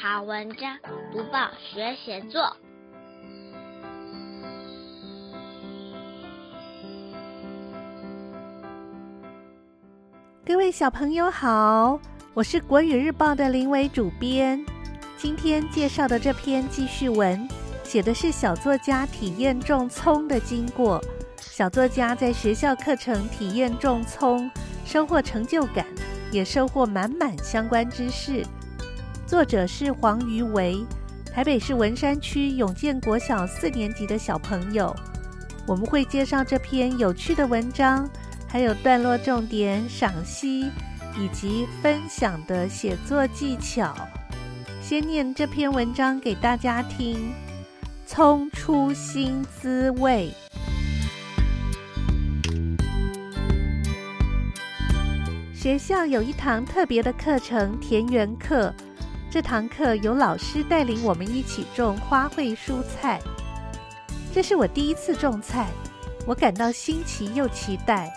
[0.00, 0.78] 好文章，
[1.10, 2.56] 读报学写作。
[10.46, 11.98] 各位小朋友好，
[12.32, 14.64] 我是国语日报的林伟主编。
[15.16, 17.48] 今天介绍的这篇记叙文，
[17.82, 21.02] 写的是小作家体验种葱的经过。
[21.38, 24.48] 小作家在学校课程体验种葱，
[24.84, 25.84] 收获成就感，
[26.30, 28.46] 也收获满满相关知识。
[29.28, 30.82] 作者是黄于维，
[31.30, 34.96] 台北市文山区永建国小四年级的小朋友。
[35.66, 38.08] 我们会介绍这篇有趣的文章，
[38.48, 40.70] 还有段落重点赏析
[41.14, 43.94] 以及分享的写作技巧。
[44.80, 47.30] 先念这篇文章给大家听：
[48.06, 50.32] 葱出新滋味。
[55.52, 58.72] 学校有一堂特别的课程——田园课。
[59.30, 63.20] 这堂课由老师带领我们一起种花卉蔬菜。
[64.32, 65.68] 这是我第一次种菜，
[66.26, 68.10] 我感到新奇又期待。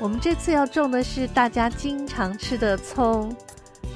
[0.00, 3.34] 我们这次要种的是大家经常吃的葱。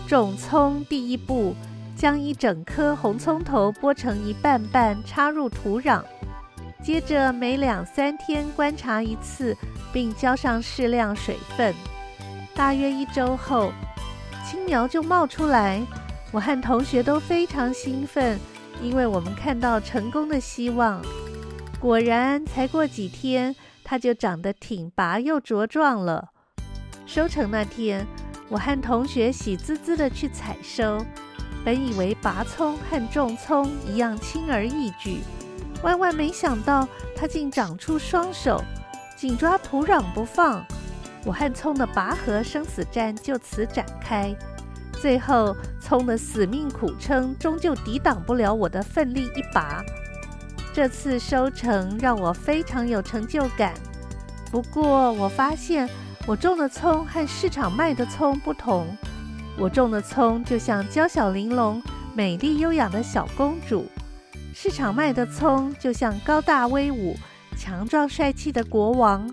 [0.06, 1.54] 种葱第一步，
[1.96, 6.02] 将一整颗红葱头剥成一瓣瓣，插入土壤。
[6.82, 9.56] 接着每两三天观察一次，
[9.94, 11.74] 并浇上适量水分。
[12.54, 13.72] 大约一周后，
[14.46, 15.80] 青苗就冒出来。
[16.32, 18.38] 我和同学都非常兴奋，
[18.82, 21.02] 因为我们看到成功的希望。
[21.80, 26.28] 果然，才过几天，它就长得挺拔又茁壮了。
[27.06, 28.06] 收成那天，
[28.48, 31.04] 我和同学喜滋滋地去采收。
[31.64, 35.20] 本以为拔葱和种葱一样轻而易举，
[35.82, 38.62] 万万没想到，它竟长出双手，
[39.16, 40.64] 紧抓土壤不放。
[41.24, 44.34] 我和葱的拔河生死战就此展开。
[45.00, 49.82] 最后，葱的死命苦撑，终究抵挡不了我的奋力一拔。
[50.74, 53.72] 这次收成让我非常有成就感。
[54.50, 55.88] 不过，我发现
[56.26, 58.86] 我种的葱和市场卖的葱不同。
[59.58, 61.82] 我种的葱就像娇小玲珑、
[62.14, 63.86] 美丽优雅的小公主，
[64.54, 67.16] 市场卖的葱就像高大威武、
[67.56, 69.28] 强壮帅气的国王。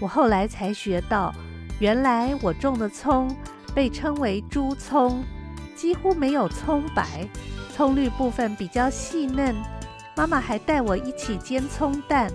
[0.00, 1.34] 我后来才学到，
[1.78, 3.34] 原来我种的葱。
[3.74, 5.24] 被称为猪葱，
[5.74, 7.28] 几乎没有葱白，
[7.74, 9.54] 葱绿部分比较细嫩。
[10.16, 12.30] 妈妈还带我一起煎葱蛋。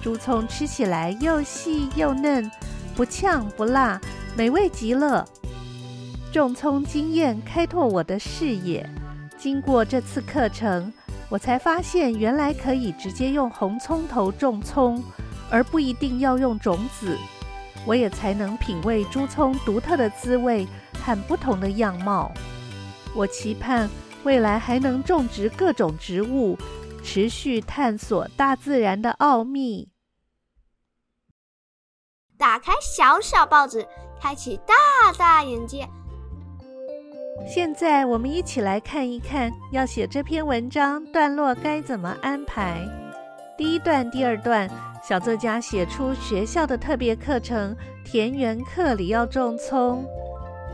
[0.00, 2.50] 猪葱吃起来又细又嫩，
[2.94, 4.00] 不呛不辣，
[4.36, 5.26] 美味极了。
[6.32, 8.88] 种葱经验开拓我的视野。
[9.36, 10.92] 经过这次课程，
[11.28, 15.02] 我才发现原来可以直接用红葱头种葱，
[15.50, 17.18] 而不一定要用种子。
[17.86, 20.66] 我也才能品味珠葱独特的滋味
[21.02, 22.32] 和不同的样貌。
[23.14, 23.88] 我期盼
[24.24, 26.58] 未来还能种植各种植物，
[27.02, 29.90] 持续探索大自然的奥秘。
[32.36, 33.86] 打开小小报纸，
[34.20, 35.88] 开启大大眼界。
[37.46, 43.03] 现在我们一起来看一看，要写这篇文章段落该怎么安排。
[43.56, 44.68] 第一段、第二段。
[45.00, 47.76] 小作家写出学校的特别课程
[48.06, 50.02] 田园课里要种葱，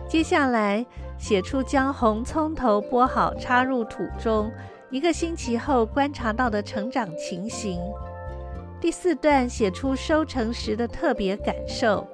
[0.08, 0.86] 接下来
[1.18, 4.48] 写出将红葱头剥好插入土中，
[4.88, 7.80] 一个星期后观察到的成长情形。
[8.80, 12.06] 第四段写出收成时的特别感受。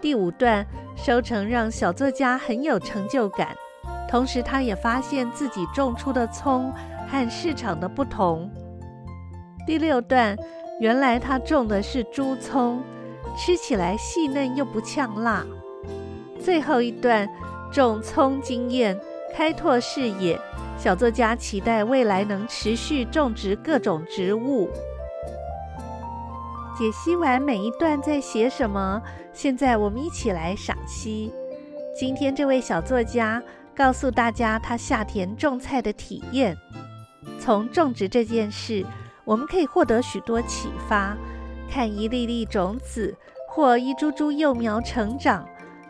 [0.00, 3.48] 第五段收成让小作家很有成就感，
[4.08, 6.72] 同时他也发现自己种出的葱
[7.08, 8.48] 和市场的不同。
[9.66, 10.36] 第六段。
[10.78, 12.82] 原来他种的是猪葱，
[13.34, 15.42] 吃起来细嫩又不呛辣。
[16.38, 17.26] 最后一段
[17.72, 18.98] 种葱经验，
[19.34, 20.38] 开拓视野。
[20.76, 24.68] 小作家期待未来能持续种植各种植物。
[26.78, 29.00] 解析完每一段在写什么，
[29.32, 31.32] 现在我们一起来赏析。
[31.98, 33.42] 今天这位小作家
[33.74, 36.54] 告诉大家他下田种菜的体验，
[37.40, 38.84] 从种植这件事。
[39.26, 41.16] 我们可以获得许多启发，
[41.68, 43.12] 看一粒粒种子
[43.48, 45.44] 或一株株幼苗成长，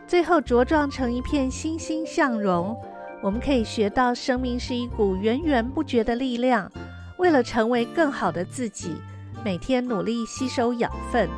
[0.07, 2.75] 最后茁壮成一片欣欣向荣。
[3.21, 6.71] 我们可以学到，生命是一股源源不绝的力量。
[7.19, 8.95] 为了成为更好的自己，
[9.45, 11.29] 每天努力吸收养分。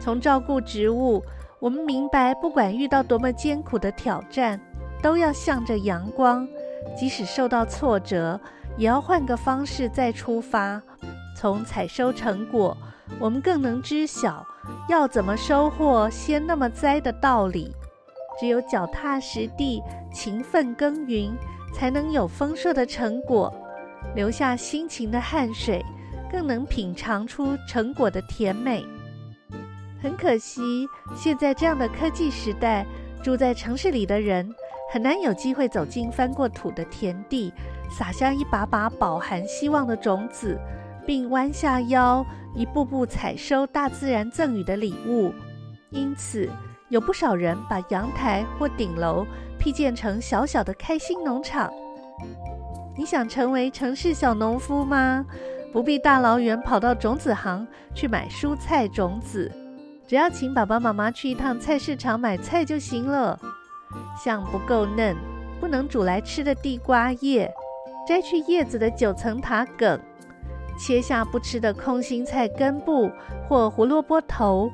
[0.00, 1.22] 从照顾植物，
[1.60, 4.60] 我们明白，不管遇到多么艰苦的挑战，
[5.00, 6.48] 都要向着阳光，
[6.98, 8.40] 即使受到挫折，
[8.76, 10.82] 也要换个方式再出发。
[11.42, 12.76] 从采收成果，
[13.18, 14.46] 我们更能知晓
[14.88, 17.74] 要怎么收获，先那么栽的道理。
[18.38, 19.82] 只有脚踏实地、
[20.14, 21.36] 勤奋耕耘，
[21.74, 23.52] 才能有丰硕的成果，
[24.14, 25.84] 留下辛勤的汗水，
[26.30, 28.86] 更能品尝出成果的甜美。
[30.00, 30.86] 很可惜，
[31.16, 32.86] 现在这样的科技时代，
[33.20, 34.48] 住在城市里的人
[34.92, 37.52] 很难有机会走进翻过土的田地，
[37.90, 40.56] 撒下一把把饱含希望的种子，
[41.06, 45.32] 并弯下腰一步步采收大自然赠予的礼物。
[45.90, 46.48] 因此，
[46.88, 49.26] 有不少人把阳台或顶楼
[49.58, 51.70] 辟建成小小的开心农场。
[52.96, 55.24] 你想成为城市小农夫吗？
[55.72, 59.50] 不必大老远跑到种子行去买蔬菜种子。
[60.06, 63.38] 只要请爸爸妈妈去一趟菜市场买菜就行了。
[64.22, 65.16] 像不够嫩、
[65.58, 67.50] 不能煮来吃的地瓜叶，
[68.06, 69.98] 摘去叶子的九层塔梗，
[70.84, 73.08] 切下不吃的空心菜根部
[73.48, 74.68] 或胡萝卜头，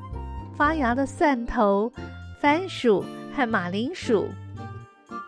[0.56, 1.92] 发芽的蒜头、
[2.40, 3.04] 番薯
[3.36, 4.26] 和马铃薯。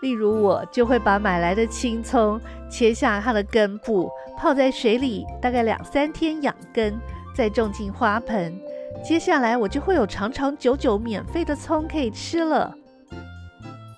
[0.00, 2.40] 例如，我就会把买来的青葱
[2.70, 6.98] 切下它的根部，泡在水里大概两三天养根，
[7.36, 8.58] 再种进花盆。
[9.04, 12.74] 接下来我就会有长长久久免费的葱可以吃了。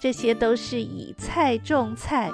[0.00, 2.28] 这些都是以菜种菜，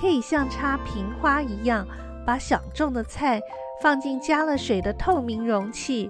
[0.00, 1.86] 可以像插瓶花一样，
[2.24, 3.38] 把想种的菜
[3.82, 6.08] 放进加了水的透明容器；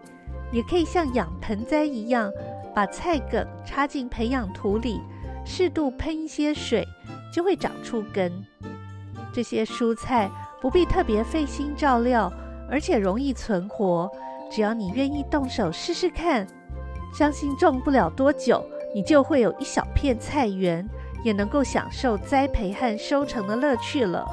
[0.53, 2.31] 也可以像养盆栽一样，
[2.75, 5.01] 把菜梗插进培养土里，
[5.43, 6.87] 适度喷一些水，
[7.35, 8.31] 就会长出根。
[9.33, 10.31] 这些蔬菜
[10.61, 12.31] 不必特别费心照料，
[12.71, 14.07] 而且容易存活。
[14.51, 16.47] 只要你愿意动手试试看，
[17.15, 18.63] 相信种不了多久，
[18.95, 20.87] 你就会有一小片菜园，
[21.25, 24.27] 也能够享受栽培和收成的乐趣了。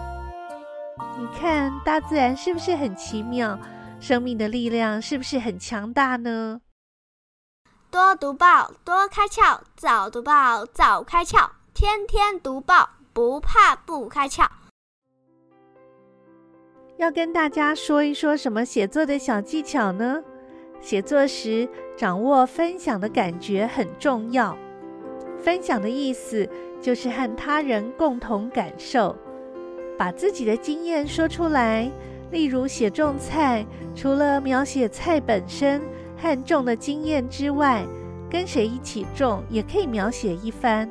[1.32, 3.58] 你看，大自然是不是很奇妙？
[4.00, 6.60] 生命的力量是不是很强大呢？
[7.92, 14.48] 多读报，多开窍；早读报，早开窍；天天读报，不怕不开窍。
[16.98, 20.22] 要跟大家说一说什么写作的小技巧呢？
[20.82, 24.58] 写作时掌握分享的感觉很重要。
[25.38, 26.50] 分享的意思
[26.82, 29.16] 就是和他人共同感受，
[30.00, 31.92] 把自己的经验说出来。
[32.32, 35.82] 例如写种菜，除了描写菜本身
[36.16, 37.84] 和种的经验之外，
[38.30, 40.90] 跟谁一起种也可以描写一番。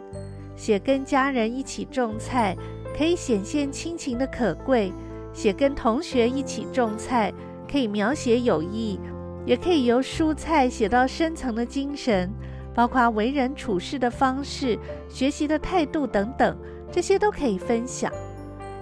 [0.55, 2.55] 写跟家人一起种菜，
[2.95, 4.93] 可以显现亲情的可贵。
[5.33, 7.33] 写跟同学一起种菜，
[7.71, 9.01] 可以描写友谊，
[9.47, 12.31] 也可以由蔬菜写到深层的精神，
[12.75, 14.77] 包括为人处事的方式、
[15.09, 16.59] 学习的态度等等，
[16.91, 18.13] 这些都可以分享。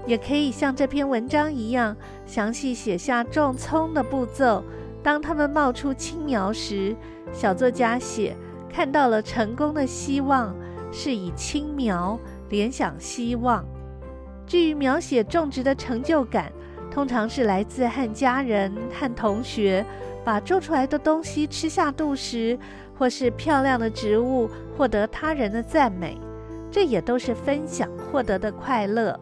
[0.06, 4.62] 也可以像这篇文章一样，详细写下种葱的步骤。
[5.02, 6.94] 当它们冒出青苗时，
[7.32, 8.36] 小作家写
[8.72, 10.54] 看到了成功的希望，
[10.92, 12.18] 是以青苗
[12.48, 13.64] 联想希望。
[14.46, 16.52] 至于描写种植的成就感，
[16.90, 19.84] 通常是来自和家人和同学
[20.24, 22.56] 把种出来的东西吃下肚时，
[22.96, 26.16] 或是漂亮的植物获得他人的赞美，
[26.70, 29.18] 这也都是分享获得的快乐。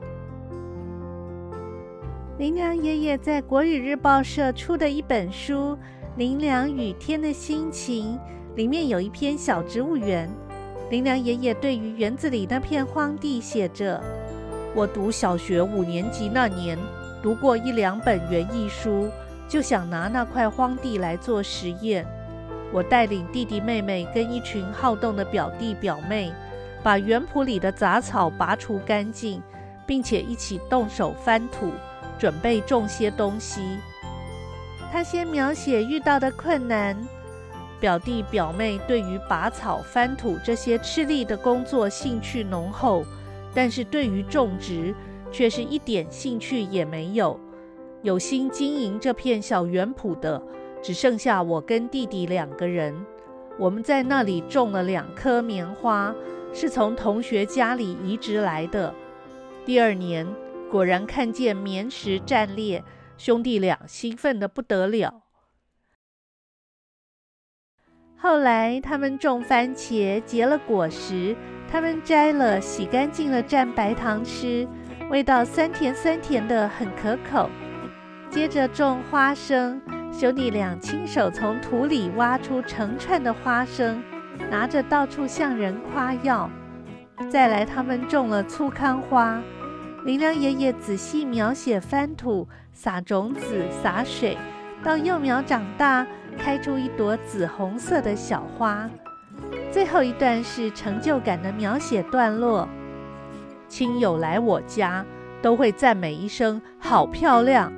[2.37, 5.77] 林良爷爷在国语日报社出的一本书
[6.17, 8.19] 《林良雨天的心情》
[8.57, 10.29] 里面有一篇小植物园，
[10.91, 14.03] 林良爷爷对于园子里那片荒地写着。
[14.75, 16.77] 我读小学五年级那年，
[17.23, 19.09] 读过一两本园艺书，
[19.49, 22.05] 就想拿那块荒地来做实验。
[22.73, 26.33] 我带领弟弟妹妹跟一群好动的表弟表妹，
[26.83, 29.41] 把园圃里的杂草拔除干净，
[29.87, 31.71] 并且一起动手翻土，
[32.25, 33.61] 准备种些东西。
[34.91, 36.97] 他先描写遇到的困难，
[37.79, 43.05] 表弟表妹对于拔草翻土这些吃力的工作兴趣浓厚。
[43.53, 44.95] 但是对于种植
[45.31, 47.39] 却是一点兴趣也没有。
[48.01, 50.43] 有心经营这片小园圃的，
[50.83, 52.95] 只剩下我跟弟弟两个人。
[53.59, 56.15] 我们在那里种了两棵棉花，
[56.55, 58.95] 是从同学家里移植来的。
[59.67, 60.27] 第二年
[60.75, 62.83] 果然看见棉实绽裂，
[63.17, 65.23] 兄弟俩兴奋得不得了。
[68.17, 71.37] 后来他们种番茄，结了果实。
[71.71, 74.67] 他们摘了，洗干净了，蘸白糖吃，
[75.11, 77.49] 味道酸甜酸甜的，很可口。
[78.29, 79.81] 接着种花生，
[80.13, 84.03] 兄弟俩亲手从土里挖出成串的花生，
[84.51, 86.51] 拿着到处向人夸耀。
[87.31, 89.41] 再来，他们种了粗糠花，
[90.05, 94.37] 林良爷爷仔细描写翻土、撒种子、洒水，
[94.83, 96.07] 到幼苗长大，
[96.37, 98.89] 开出一朵紫红色的小花。
[99.73, 102.69] 最后一段是成就感的描写段落。
[103.67, 105.03] 亲友来我家，
[105.41, 107.73] 都会赞美一声“好漂亮”，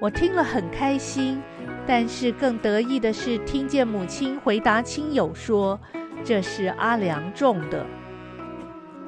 [0.00, 1.42] 我听了很开心。
[1.84, 5.80] 但是更得意的是，听见母亲回答亲友说
[6.22, 7.84] ：“这是阿良种的。”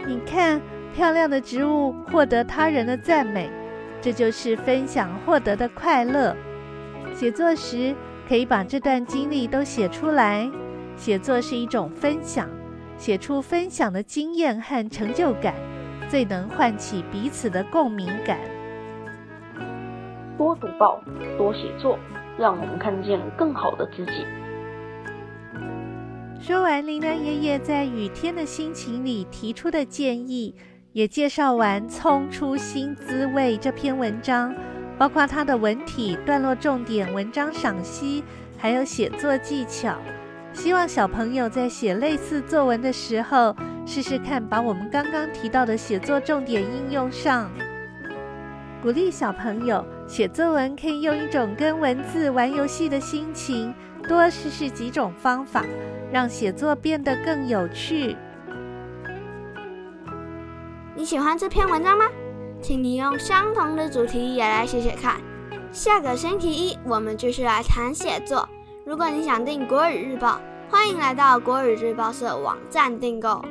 [0.04, 0.60] 你看，
[0.94, 3.50] 漂亮的植物获得他人的赞美，
[4.00, 6.36] 这就是分享获得的快乐。
[7.12, 7.92] 写作时
[8.28, 10.48] 可以把这段经历都写出来。
[10.96, 12.48] 写作是一种分享，
[12.96, 15.52] 写出分享的经验和成就感，
[16.08, 18.38] 最能唤起彼此的共鸣感。
[20.38, 21.02] 多读报，
[21.36, 21.98] 多写作，
[22.38, 24.24] 让我们看见更好的自己。
[26.40, 30.54] 说完林良爷爷在雨天的心情里提出的建议，
[30.94, 34.54] 也介绍完《葱出新滋味》这篇文章，
[34.96, 38.22] 包括它的文体、段落重点、文章赏析，
[38.56, 39.96] 还有写作技巧。
[40.52, 47.50] 希望小朋友在写类似作文的时候，试试看把我们刚刚提到的写作重点应用上。
[48.80, 53.74] 鼓励小朋友写作文，可以用一种跟文字玩游戏的心情，
[54.08, 55.64] 多试试几种方法。
[56.12, 58.16] 让写作变得更有趣。
[60.96, 62.04] 你喜欢这篇文章吗？
[62.62, 65.20] 请你用相同的主题也来写写看。
[65.72, 68.48] 下个星期一，我们继续来谈写作。
[68.84, 70.40] 如果你想订《国语日报》，
[70.72, 73.44] 欢迎来到国语日报社网站订购。